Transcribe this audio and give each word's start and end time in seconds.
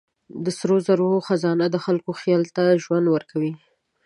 د 0.43 0.45
سرو 0.57 0.77
زرو 0.87 1.09
خزانه 1.27 1.65
د 1.71 1.75
خلکو 1.85 2.11
خیال 2.21 2.43
ته 2.55 2.63
ژوند 2.83 3.05
ورکوي. 3.09 3.53